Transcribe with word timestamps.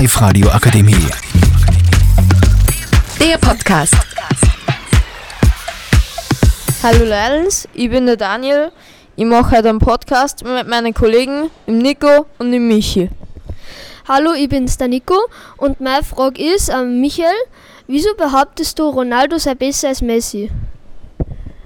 Live 0.00 0.18
Radio 0.22 0.48
Akademie. 0.48 0.96
Der 3.20 3.36
Podcast. 3.36 3.94
Hallo 6.82 7.04
Leidens, 7.04 7.68
ich 7.74 7.90
bin 7.90 8.06
der 8.06 8.16
Daniel. 8.16 8.72
Ich 9.16 9.26
mache 9.26 9.58
heute 9.58 9.68
einen 9.68 9.78
Podcast 9.78 10.42
mit 10.42 10.66
meinen 10.66 10.94
Kollegen, 10.94 11.50
dem 11.66 11.78
Nico 11.80 12.24
und 12.38 12.50
dem 12.50 12.66
Michi. 12.66 13.10
Hallo, 14.08 14.32
ich 14.32 14.48
bin's 14.48 14.78
der 14.78 14.88
Nico 14.88 15.18
und 15.58 15.82
meine 15.82 16.02
Frage 16.02 16.42
ist 16.42 16.70
an 16.70 16.98
Michael, 16.98 17.36
wieso 17.86 18.08
behauptest 18.16 18.78
du, 18.78 18.88
Ronaldo 18.88 19.36
sei 19.36 19.54
besser 19.54 19.88
als 19.88 20.00
Messi? 20.00 20.50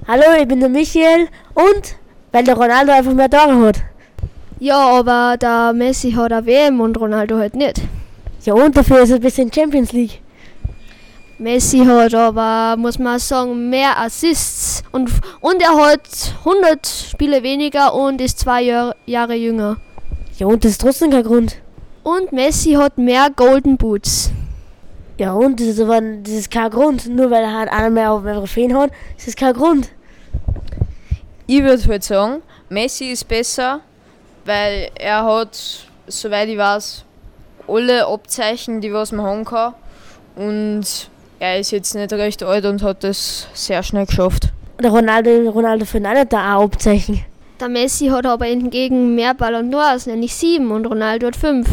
Hallo, 0.08 0.24
ich 0.40 0.48
bin 0.48 0.58
der 0.58 0.70
Michael 0.70 1.28
und 1.54 1.94
weil 2.32 2.42
der 2.42 2.56
Ronaldo 2.56 2.90
einfach 2.90 3.12
mehr 3.12 3.30
Tore 3.30 3.68
hat. 3.68 3.76
Ja, 4.58 4.88
aber 4.88 5.36
der 5.36 5.72
Messi 5.72 6.10
hat 6.10 6.32
eine 6.32 6.44
WM 6.44 6.80
und 6.80 6.98
Ronaldo 6.98 7.38
halt 7.38 7.54
nicht. 7.54 7.80
Ja, 8.44 8.52
und 8.52 8.76
dafür 8.76 9.00
ist 9.00 9.10
er 9.10 9.16
ein 9.16 9.22
bisschen 9.22 9.50
Champions 9.50 9.92
League. 9.92 10.20
Messi 11.38 11.78
hat 11.78 12.14
aber, 12.14 12.76
muss 12.76 12.98
man 12.98 13.18
sagen, 13.18 13.70
mehr 13.70 13.98
Assists 13.98 14.82
und, 14.92 15.10
und 15.40 15.62
er 15.62 15.74
hat 15.74 16.08
100 16.40 16.86
Spiele 16.86 17.42
weniger 17.42 17.94
und 17.94 18.20
ist 18.20 18.38
zwei 18.38 18.62
Jahr, 18.62 18.94
Jahre 19.06 19.34
jünger. 19.34 19.78
Ja, 20.38 20.46
und 20.46 20.62
das 20.62 20.72
ist 20.72 20.82
trotzdem 20.82 21.10
kein 21.10 21.24
Grund. 21.24 21.56
Und 22.02 22.32
Messi 22.32 22.72
hat 22.72 22.98
mehr 22.98 23.28
Golden 23.34 23.78
Boots. 23.78 24.30
Ja, 25.16 25.32
und 25.32 25.58
das 25.58 25.68
ist 25.68 25.80
aber 25.80 26.00
das 26.00 26.34
ist 26.34 26.50
kein 26.50 26.70
Grund. 26.70 27.08
Nur 27.08 27.30
weil 27.30 27.44
er 27.44 27.52
halt 27.52 27.72
einer 27.72 27.90
mehr 27.90 28.12
auf 28.12 28.22
mehr 28.22 28.34
Trophäen 28.34 28.76
hat, 28.76 28.90
ist 29.16 29.26
das 29.26 29.36
kein 29.36 29.54
Grund. 29.54 29.90
Ich 31.46 31.62
würde 31.62 31.82
halt 31.86 32.04
sagen, 32.04 32.42
Messi 32.68 33.10
ist 33.10 33.26
besser, 33.26 33.80
weil 34.44 34.90
er 34.96 35.24
hat, 35.24 35.86
soweit 36.08 36.48
ich 36.48 36.58
weiß, 36.58 37.04
alle 37.68 38.06
Abzeichen, 38.06 38.80
die 38.80 38.92
was 38.92 39.12
man 39.12 39.26
haben 39.26 39.44
kann. 39.44 39.74
Und 40.36 41.10
er 41.38 41.58
ist 41.58 41.70
jetzt 41.70 41.94
nicht 41.94 42.12
recht 42.12 42.42
alt 42.42 42.64
und 42.64 42.82
hat 42.82 43.04
das 43.04 43.48
sehr 43.52 43.82
schnell 43.82 44.06
geschafft. 44.06 44.48
Der 44.82 44.90
Ronaldo, 44.90 45.50
Ronaldo 45.50 45.84
für 45.84 45.98
einen 45.98 46.28
da 46.28 46.56
auch 46.56 46.64
Abzeichen. 46.64 47.24
Der 47.60 47.68
Messi 47.68 48.08
hat 48.08 48.26
aber 48.26 48.46
hingegen 48.46 49.14
mehr 49.14 49.34
Ballon 49.34 49.72
d'Ors, 49.72 50.08
nämlich 50.08 50.34
sieben 50.34 50.72
und 50.72 50.86
Ronaldo 50.86 51.28
hat 51.28 51.36
fünf. 51.36 51.68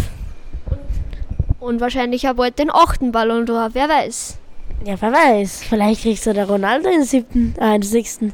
Und 1.59 1.81
wahrscheinlich 1.81 2.27
auch 2.27 2.35
bald 2.35 2.59
den 2.59 2.71
achten 2.71 3.11
Ballon 3.11 3.45
d'Or, 3.45 3.69
wer 3.73 3.89
weiß. 3.89 4.37
Ja, 4.85 4.95
wer 4.99 5.11
weiß. 5.11 5.63
Vielleicht 5.67 6.01
kriegst 6.01 6.25
du 6.25 6.33
der 6.33 6.47
Ronaldo 6.47 6.89
den 6.89 7.03
siebten, 7.03 7.55
äh, 7.59 7.73
den 7.73 7.81
sechsten. 7.81 8.33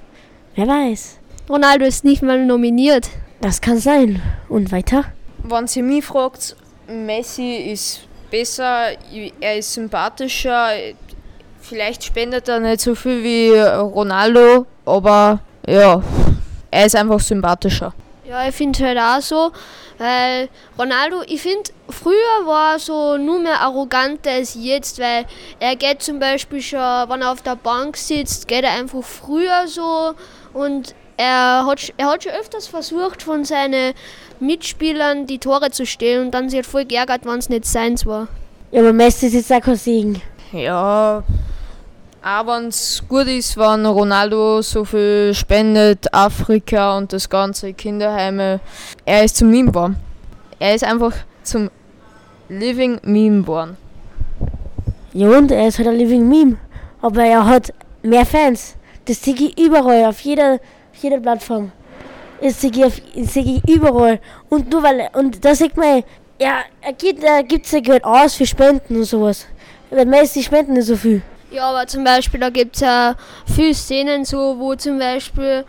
Wer 0.56 0.67
weiß. 0.67 1.17
Ronaldo 1.50 1.86
ist 1.86 2.04
nicht 2.04 2.22
mal 2.22 2.45
nominiert. 2.45 3.10
Das 3.42 3.62
kann 3.62 3.78
sein. 3.80 4.22
Und 4.50 4.72
weiter? 4.72 5.06
Wenn 5.44 5.67
sie 5.67 5.82
mich 5.82 6.06
fragt, 6.06 6.56
Messi 6.88 7.72
ist 7.72 8.02
besser, 8.32 8.92
er 9.40 9.58
ist 9.58 9.74
sympathischer, 9.74 10.70
vielleicht 11.62 12.04
spendet 12.04 12.48
er 12.48 12.60
nicht 12.60 12.82
so 12.82 12.96
viel 12.96 13.24
wie 13.24 13.58
Ronaldo, 13.60 14.66
aber 14.86 15.40
ja, 15.68 16.02
er 16.72 16.86
ist 16.86 16.96
einfach 16.96 17.20
sympathischer. 17.20 17.94
Ja, 18.26 18.48
ich 18.48 18.56
finde 18.56 18.84
halt 18.84 18.98
auch 18.98 19.22
so, 19.22 19.52
weil 19.98 20.50
Ronaldo, 20.78 21.22
ich 21.28 21.42
finde, 21.42 21.72
früher 21.90 22.46
war 22.46 22.74
er 22.74 22.80
so 22.80 23.18
nur 23.18 23.40
mehr 23.40 23.62
arroganter 23.62 24.32
als 24.32 24.58
jetzt, 24.60 25.00
weil 25.00 25.26
er 25.60 25.76
geht 25.78 26.04
zum 26.04 26.20
Beispiel 26.20 26.62
schon, 26.62 26.80
wenn 26.80 27.22
er 27.22 27.32
auf 27.32 27.42
der 27.42 27.56
Bank 27.56 27.96
sitzt, 27.96 28.48
geht 28.48 28.66
er 28.66 28.74
einfach 28.74 29.04
früher 29.04 29.68
so 29.68 30.14
und 30.54 30.94
er 31.18 31.66
hat, 31.66 31.94
er 31.98 32.08
hat 32.08 32.23
schon 32.23 32.32
öfters 32.34 32.68
versucht, 32.68 33.23
von 33.23 33.44
seinen 33.44 33.94
Mitspielern 34.40 35.26
die 35.26 35.40
Tore 35.40 35.72
zu 35.72 35.86
stehlen 35.86 36.28
und 36.28 36.32
dann 36.32 36.50
sich 36.50 36.58
halt 36.58 36.68
voll 36.68 36.86
geärgert, 36.86 37.26
wenn 37.26 37.40
es 37.40 37.50
nicht 37.50 37.66
seins 37.66 38.06
war. 38.06 38.28
Ja, 38.72 38.82
aber 38.82 38.94
Messi 38.94 39.28
ist 39.28 39.34
jetzt 39.34 39.52
auch 39.52 39.62
kein 39.62 39.76
Segen. 39.76 40.22
Ja, 40.52 41.23
auch 42.23 42.48
wenn 42.48 42.68
es 42.68 43.04
gut 43.08 43.28
ist, 43.28 43.58
wenn 43.58 43.86
Ronaldo 43.86 44.61
so 44.61 44.83
viel 44.83 45.33
spendet, 45.33 46.14
Afrika 46.14 46.98
und 46.98 47.14
das 47.14 47.30
ganze 47.30 47.73
Kinderheime, 47.73 48.60
er 49.05 49.23
ist 49.23 49.38
zum 49.38 49.49
Meme 49.49 49.70
geworden. 49.72 49.95
Er 50.60 50.76
ist 50.76 50.84
einfach 50.84 51.14
zum 51.44 51.70
Living 52.49 52.99
Meme 53.04 53.42
geworden. 53.42 53.78
Ja, 55.14 55.30
und 55.30 55.52
er 55.52 55.67
ist 55.67 55.78
halt 55.78 55.88
ein 55.88 55.95
Living 55.95 56.28
Meme. 56.28 56.58
Aber 57.02 57.23
er 57.23 57.45
hat 57.45 57.73
mehr 58.04 58.26
Fans. 58.26 58.76
Das 59.05 59.22
sehe 59.22 59.34
ich 59.34 59.58
überall, 59.58 60.05
auf 60.05 60.20
jeder, 60.20 60.60
jeder 61.02 61.20
Plattform. 61.20 61.72
Das 62.42 62.62
sehe 62.62 62.72
ich, 62.72 62.86
auf, 62.86 63.02
das 63.16 63.34
sehe 63.34 63.62
überall. 63.68 64.20
Und 64.50 64.72
nur 64.72 64.84
weil, 64.84 65.10
und 65.14 65.44
da 65.44 65.56
sagt 65.56 65.78
man, 65.78 66.04
ja, 66.40 66.60
er 66.82 66.94
gibt, 66.94 67.24
er 67.24 67.44
gibt 67.44 67.66
sich 67.66 67.84
Geld 67.84 68.04
aus 68.04 68.36
für 68.36 68.46
Spenden 68.46 68.98
und 68.98 69.06
sowas. 69.06 69.48
Weil 69.90 70.06
Messi 70.06 70.44
spenden 70.44 70.74
nicht 70.74 70.86
so 70.86 70.96
viel. 70.96 71.22
Ja, 71.50 71.70
aber 71.70 71.88
zum 71.88 72.04
Beispiel, 72.04 72.40
da 72.40 72.50
gibt 72.50 72.76
es 72.76 72.82
ja 72.82 73.16
viele 73.54 73.74
Szenen 73.74 74.26
so, 74.26 74.60
wo 74.60 74.76
zum 74.76 75.00
Beispiel, 75.00 75.64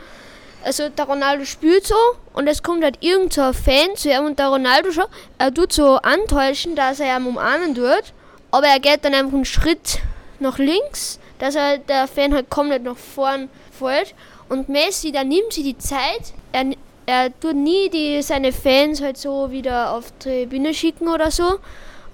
also 0.65 0.89
der 0.89 1.05
Ronaldo 1.05 1.45
spielt 1.45 1.87
so 1.87 1.95
und 2.35 2.49
es 2.49 2.63
kommt 2.63 2.83
halt 2.83 2.99
irgend 3.01 3.33
so 3.33 3.43
ein 3.43 3.55
Fan 3.55 3.95
zu 3.95 4.11
ihm 4.11 4.27
und 4.27 4.39
der 4.39 4.49
Ronaldo 4.49 4.91
schon, 4.91 5.05
er 5.39 5.55
tut 5.55 5.73
so 5.73 5.97
antäuschen, 5.97 6.75
dass 6.75 6.99
er 6.99 7.17
ihn 7.17 7.27
umarmen 7.27 7.77
tut, 7.77 8.13
aber 8.51 8.67
er 8.67 8.81
geht 8.81 9.05
dann 9.05 9.15
einfach 9.15 9.35
einen 9.35 9.45
Schritt 9.45 10.01
nach 10.41 10.59
links, 10.59 11.21
dass 11.39 11.55
er 11.55 11.79
der 11.79 12.09
Fan 12.09 12.35
halt 12.35 12.51
komplett 12.51 12.83
nach 12.83 12.97
vorn 12.97 13.49
fällt 13.71 14.15
und 14.49 14.69
Messi, 14.69 15.13
der 15.13 15.25
nimmt 15.25 15.53
sich 15.53 15.65
die 15.65 15.79
Zeit, 15.79 16.33
er, 16.53 16.67
er 17.07 17.41
tut 17.41 17.55
nie 17.55 17.89
die, 17.91 18.23
seine 18.23 18.53
Fans 18.53 19.03
halt 19.03 19.17
so 19.17 19.51
wieder 19.51 19.93
auf 19.93 20.13
die 20.25 20.47
Bühne 20.47 20.75
schicken 20.75 21.09
oder 21.09 21.31
so 21.31 21.59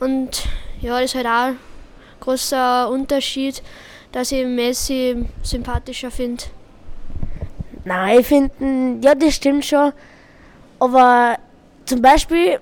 und 0.01 0.45
ja, 0.81 1.01
das 1.01 1.15
ist 1.15 1.15
halt 1.15 1.27
auch 1.27 1.55
großer 2.21 2.89
Unterschied, 2.91 3.63
dass 4.13 4.33
ich 4.33 4.47
Messi 4.47 5.25
sympathischer 5.43 6.11
finde. 6.11 6.45
Nein, 7.85 8.21
ich 8.21 8.27
finde, 8.27 9.07
ja, 9.07 9.15
das 9.15 9.35
stimmt 9.35 9.65
schon. 9.65 9.93
Aber 10.79 11.37
zum 11.85 12.01
Beispiel, 12.01 12.59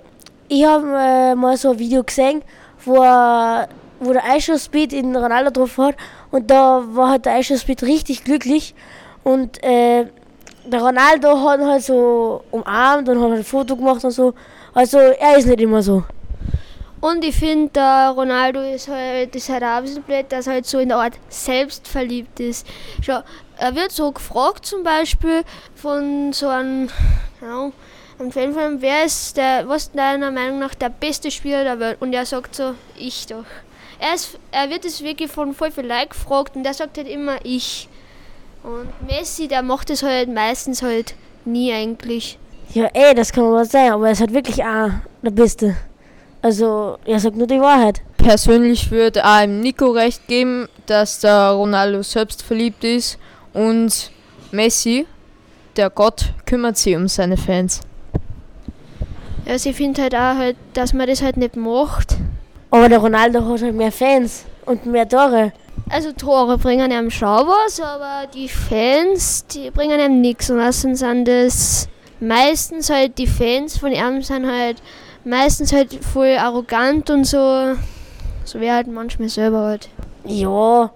ich 0.49 0.65
habe 0.65 0.87
äh, 0.99 1.35
mal 1.35 1.57
so 1.57 1.71
ein 1.73 1.79
Video 1.79 2.03
gesehen, 2.03 2.43
wo, 2.85 2.95
wo 2.95 4.13
der 4.13 4.25
Einschussbeat 4.25 4.93
in 4.93 5.15
Ronaldo 5.15 5.51
drauf 5.51 5.79
hat. 5.79 5.97
Und 6.31 6.51
da 6.51 6.83
war 6.93 7.11
halt 7.11 7.27
der 7.27 7.35
Einschussbeat 7.35 7.83
richtig 7.83 8.25
glücklich. 8.25 8.75
Und 9.25 9.63
äh, 9.63 10.07
der 10.65 10.81
Ronaldo 10.81 11.49
hat 11.49 11.61
ihn 11.61 11.67
halt 11.67 11.83
so 11.83 12.45
umarmt 12.51 13.09
und 13.09 13.21
hat 13.21 13.31
halt 13.31 13.41
ein 13.41 13.45
Foto 13.45 13.77
gemacht 13.77 14.05
und 14.05 14.11
so. 14.11 14.35
Also 14.75 14.99
er 14.99 15.37
ist 15.37 15.47
nicht 15.47 15.61
immer 15.61 15.83
so. 15.83 16.05
Und 17.01 17.25
ich 17.25 17.35
finde, 17.35 17.69
der 17.71 18.13
Ronaldo 18.17 18.61
ist 18.61 18.87
halt, 18.87 19.35
ist 19.35 19.49
halt 19.49 19.65
auch 19.65 19.79
ein 19.79 19.83
bisschen 19.83 20.05
blöd, 20.05 20.27
dass 20.29 20.47
er 20.47 20.53
halt 20.55 20.67
so 20.67 20.79
in 20.79 20.89
der 20.89 20.99
Art 20.99 21.15
selbstverliebt 21.29 22.39
ist. 22.39 22.65
Schau, 23.05 23.23
er 23.59 23.75
wird 23.75 23.91
so 23.91 24.13
gefragt 24.13 24.65
zum 24.65 24.85
Beispiel 24.85 25.43
von 25.75 26.33
so 26.33 26.47
einem, 26.47 26.91
ja, 27.41 27.73
einem 28.21 28.31
Fan 28.31 28.55
von 28.55 28.63
ihm, 28.63 28.83
wer 28.83 29.05
ist 29.05 29.37
der, 29.37 29.69
was 29.69 29.91
deiner 29.91 30.31
Meinung 30.31 30.61
nach 30.61 30.75
der 30.75 30.91
beste 30.91 31.33
Spieler 31.33 31.65
der 31.65 31.81
Welt? 31.81 31.97
Und 32.01 32.13
er 32.13 32.25
sagt 32.25 32.55
so, 32.55 32.75
ich 32.97 33.27
doch. 33.27 33.45
Er, 33.99 34.15
ist, 34.15 34.39
er 34.53 34.71
wird 34.71 34.85
es 34.85 35.03
wirklich 35.03 35.31
von 35.31 35.55
voll 35.55 35.73
viel 35.73 35.87
Leuten 35.87 36.11
gefragt 36.11 36.55
und 36.55 36.65
er 36.65 36.75
sagt 36.75 36.99
halt 36.99 37.09
immer 37.09 37.37
ich. 37.43 37.89
Und 38.63 38.89
Messi, 39.09 39.49
der 39.49 39.63
macht 39.63 39.91
es 39.91 40.03
halt 40.03 40.33
meistens 40.33 40.83
halt 40.83 41.15
nie 41.45 41.73
eigentlich. 41.73 42.39
Ja, 42.73 42.89
ey, 42.93 43.15
das 43.15 43.33
kann 43.33 43.45
man 43.45 43.55
was 43.55 43.71
sagen, 43.71 43.93
aber 43.93 44.07
er 44.07 44.13
ist 44.13 44.21
halt 44.21 44.33
wirklich 44.33 44.63
auch 44.63 44.91
der 45.23 45.31
Beste. 45.31 45.77
Also, 46.41 46.99
er 47.05 47.21
sagt 47.21 47.37
nur 47.37 47.47
die 47.47 47.61
Wahrheit. 47.61 48.03
Persönlich 48.17 48.91
würde 48.91 49.23
im 49.43 49.61
Nico 49.61 49.91
recht 49.91 50.27
geben, 50.29 50.69
dass 50.87 51.21
der 51.21 51.51
Ronaldo 51.51 52.03
selbst 52.03 52.43
verliebt 52.43 52.85
ist 52.85 53.19
und 53.53 54.11
Messi, 54.53 55.07
der 55.77 55.91
Gott, 55.91 56.33
kümmert 56.47 56.77
sich 56.77 56.95
um 56.95 57.09
seine 57.09 57.37
Fans. 57.37 57.81
Also 59.47 59.71
ich 59.71 59.77
finde 59.77 60.03
halt 60.03 60.15
auch, 60.15 60.37
halt, 60.37 60.57
dass 60.75 60.93
man 60.93 61.09
das 61.09 61.23
halt 61.23 61.37
nicht 61.37 61.57
macht. 61.57 62.17
Aber 62.71 62.89
der 62.89 62.99
Ronaldo 62.99 63.45
hat 63.45 63.63
halt 63.63 63.75
mehr 63.75 63.93
Fans 63.93 64.45
und 64.67 64.87
mehr 64.87 65.09
Tore. 65.09 65.53
Also 65.93 66.11
Tore 66.13 66.57
bringen 66.57 66.91
ihm 66.91 67.11
schon 67.11 67.47
was, 67.47 67.79
aber 67.79 68.27
die 68.33 68.49
Fans, 68.49 69.47
die 69.47 69.71
bringen 69.71 70.01
ihm 70.01 70.23
nichts. 70.23 70.49
Und 70.49 70.59
außerdem 70.59 70.95
sind 70.97 71.29
das 71.29 71.87
meistens 72.19 72.89
halt 72.89 73.19
die 73.19 73.27
Fans 73.27 73.77
von 73.77 73.93
ihm 73.93 74.23
sind 74.23 74.47
halt 74.47 74.81
meistens 75.25 75.71
halt 75.71 76.03
voll 76.03 76.37
arrogant 76.39 77.11
und 77.11 77.25
so. 77.25 77.75
So 78.45 78.59
wie 78.59 78.71
halt 78.71 78.87
manchmal 78.87 79.29
selber 79.29 79.61
halt. 79.61 79.91
Ja, 80.25 80.91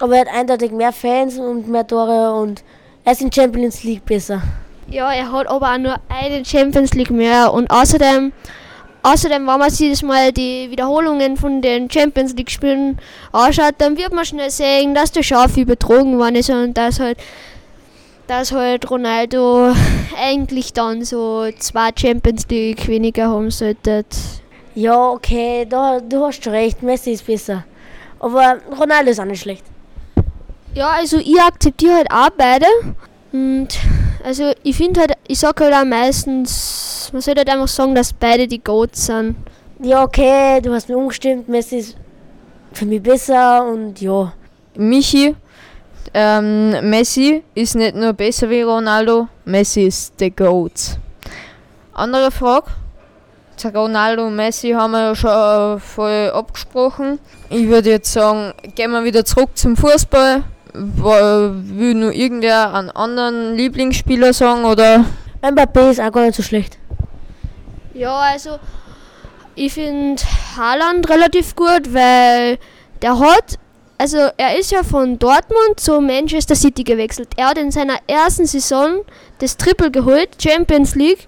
aber 0.00 0.16
er 0.16 0.20
hat 0.22 0.34
eindeutig 0.34 0.72
mehr 0.72 0.92
Fans 0.92 1.38
und 1.38 1.68
mehr 1.68 1.86
Tore 1.86 2.34
und 2.34 2.64
er 3.04 3.12
ist 3.12 3.22
in 3.22 3.30
Champions 3.30 3.84
League 3.84 4.04
besser. 4.04 4.42
Ja, 4.88 5.12
er 5.12 5.30
hat 5.30 5.46
aber 5.46 5.72
auch 5.72 5.78
nur 5.78 5.96
eine 6.08 6.44
Champions 6.44 6.94
League 6.94 7.10
mehr 7.10 7.52
und 7.52 7.70
außerdem, 7.70 8.32
außerdem, 9.02 9.46
wenn 9.46 9.58
man 9.58 9.70
sich 9.70 9.90
das 9.90 10.02
mal 10.02 10.32
die 10.32 10.70
Wiederholungen 10.70 11.36
von 11.36 11.60
den 11.60 11.90
Champions 11.90 12.34
League 12.34 12.50
Spielen 12.50 12.98
anschaut, 13.32 13.74
dann 13.78 13.96
wird 13.96 14.12
man 14.12 14.24
schnell 14.24 14.50
sehen, 14.50 14.94
dass 14.94 15.12
der 15.12 15.22
Schaf 15.22 15.56
übertrogen 15.56 16.18
worden 16.18 16.36
ist 16.36 16.50
und 16.50 16.74
dass 16.74 17.00
halt 17.00 17.18
dass 18.26 18.52
halt 18.52 18.88
Ronaldo 18.90 19.74
eigentlich 20.18 20.72
dann 20.72 21.04
so 21.04 21.50
zwei 21.58 21.90
Champions 21.94 22.46
League 22.48 22.86
weniger 22.88 23.28
haben 23.28 23.50
sollte. 23.50 24.04
Ja, 24.74 25.10
okay, 25.10 25.66
da, 25.68 26.00
du 26.00 26.24
hast 26.24 26.42
schon 26.42 26.52
recht, 26.52 26.82
Messi 26.82 27.12
ist 27.12 27.26
besser. 27.26 27.64
Aber 28.18 28.58
Ronaldo 28.78 29.10
ist 29.10 29.20
auch 29.20 29.24
nicht 29.24 29.42
schlecht. 29.42 29.64
Ja, 30.74 30.90
also 30.90 31.18
ich 31.18 31.38
akzeptiere 31.38 31.96
halt 31.96 32.10
auch 32.10 32.30
beide. 32.30 32.66
Und 33.32 33.68
also 34.24 34.52
ich 34.62 34.76
finde 34.76 35.00
halt, 35.00 35.12
ich 35.26 35.38
sage 35.38 35.64
halt 35.64 35.74
auch 35.74 35.84
meistens, 35.84 37.10
man 37.12 37.22
sollte 37.22 37.40
halt 37.40 37.50
einfach 37.50 37.68
sagen, 37.68 37.94
dass 37.94 38.12
beide 38.12 38.46
die 38.46 38.62
Goats 38.62 39.06
sind. 39.06 39.36
Ja, 39.80 40.02
okay, 40.02 40.60
du 40.60 40.72
hast 40.72 40.88
mir 40.88 40.96
umgestimmt, 40.96 41.48
Messi 41.48 41.78
ist 41.78 41.96
für 42.72 42.86
mich 42.86 43.02
besser 43.02 43.66
und 43.66 44.00
ja. 44.00 44.32
Michi, 44.76 45.34
ähm, 46.14 46.88
Messi 46.88 47.42
ist 47.54 47.74
nicht 47.74 47.94
nur 47.94 48.12
besser 48.12 48.48
wie 48.48 48.62
Ronaldo, 48.62 49.28
Messi 49.44 49.82
ist 49.86 50.18
der 50.20 50.30
GOAT. 50.30 50.98
Andere 51.92 52.30
Frage. 52.30 52.66
Zu 53.56 53.68
Ronaldo 53.68 54.26
und 54.26 54.36
Messi 54.36 54.70
haben 54.70 54.92
wir 54.92 55.00
ja 55.00 55.14
schon 55.14 55.76
äh, 55.76 55.78
voll 55.78 56.30
abgesprochen. 56.34 57.18
Ich 57.50 57.68
würde 57.68 57.90
jetzt 57.90 58.12
sagen, 58.12 58.54
gehen 58.74 58.90
wir 58.92 59.04
wieder 59.04 59.24
zurück 59.24 59.50
zum 59.54 59.76
Fußball. 59.76 60.42
Will 60.74 61.94
nur 61.94 62.12
irgendwer 62.12 62.74
einen 62.74 62.90
anderen 62.90 63.54
Lieblingsspieler 63.54 64.32
sagen 64.32 64.64
oder? 64.64 65.04
Mbappé 65.42 65.90
ist 65.90 66.00
auch 66.00 66.12
gar 66.12 66.24
nicht 66.24 66.36
so 66.36 66.42
schlecht. 66.42 66.78
Ja, 67.94 68.16
also 68.16 68.58
ich 69.54 69.74
finde 69.74 70.22
Haaland 70.56 71.08
relativ 71.10 71.54
gut, 71.54 71.92
weil 71.92 72.58
der 73.02 73.18
hat, 73.18 73.58
also 73.98 74.18
er 74.36 74.58
ist 74.58 74.70
ja 74.72 74.82
von 74.82 75.18
Dortmund 75.18 75.78
zu 75.78 76.00
Manchester 76.00 76.54
City 76.54 76.84
gewechselt. 76.84 77.28
Er 77.36 77.48
hat 77.48 77.58
in 77.58 77.70
seiner 77.70 77.98
ersten 78.06 78.46
Saison 78.46 79.00
das 79.40 79.56
Triple 79.56 79.90
geholt, 79.90 80.30
Champions 80.40 80.94
League, 80.94 81.26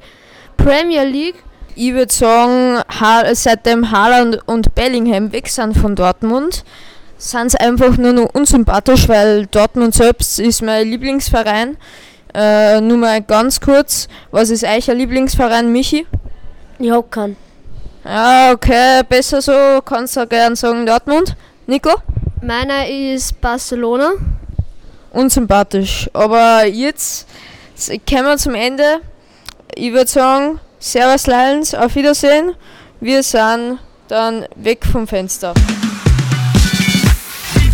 Premier 0.57 1.05
League. 1.05 1.37
Ich 1.75 1.93
würde 1.93 2.13
sagen, 2.13 2.83
ha 3.01 3.35
seitdem 3.35 3.91
Haaland 3.91 4.39
und 4.47 4.75
Bellingham 4.75 5.33
weg 5.33 5.49
sind 5.49 5.77
von 5.77 5.97
Dortmund, 5.97 6.65
sind 7.31 7.53
sie 7.53 7.61
einfach 7.61 7.97
nur 7.97 8.13
noch 8.13 8.35
unsympathisch, 8.35 9.09
weil 9.09 9.47
Dortmund 9.47 9.95
selbst 9.95 10.39
ist 10.39 10.63
mein 10.63 10.87
Lieblingsverein. 10.89 11.77
Äh, 12.35 12.81
nur 12.81 12.99
mal 12.99 13.23
ganz 13.23 13.61
kurz, 13.61 14.09
was 14.31 14.51
ist 14.51 14.65
euer 14.65 14.95
Lieblingsverein, 14.95 15.71
Michi? 15.73 16.07
Ich 16.79 16.91
hab 16.91 17.11
keinen. 17.11 17.37
Ja, 18.05 18.53
okay, 18.53 19.03
besser 19.09 19.41
so, 19.41 19.81
kannst 19.85 20.17
du 20.17 20.27
gern 20.27 20.57
sagen 20.57 20.85
Dortmund. 20.85 21.37
Nico? 21.67 21.95
Meiner 22.43 22.87
ist 22.87 23.41
Barcelona. 23.41 24.13
Unsympathisch. 25.11 26.11
Aber 26.13 26.67
jetzt 26.67 27.27
kommen 28.09 28.27
wir 28.27 28.37
zum 28.37 28.55
Ende. 28.55 29.01
Ich 29.75 29.93
würde 29.93 30.11
sagen, 30.11 30.61
Servus 30.79 31.27
Lions, 31.27 31.75
auf 31.75 31.95
Wiedersehen. 31.95 32.55
Wir 33.01 33.23
sind 33.23 33.79
dann 34.09 34.47
weg 34.57 34.85
vom 34.85 35.07
Fenster. 35.07 35.55